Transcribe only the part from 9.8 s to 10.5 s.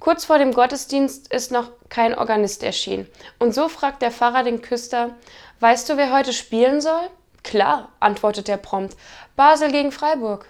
Freiburg.